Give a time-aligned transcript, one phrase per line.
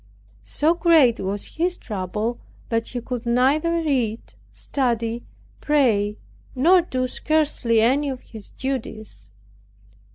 [0.41, 5.21] So great was his trouble that he could neither read, study,
[5.59, 6.17] pray,
[6.55, 9.29] nor do scarcely any of his duties.